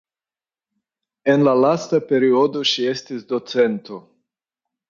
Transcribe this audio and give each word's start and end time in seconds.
En 1.33 1.43
la 1.49 1.53
lasta 1.59 2.01
periodo 2.13 2.65
ŝi 2.73 2.89
estis 2.97 3.29
docento. 3.35 4.05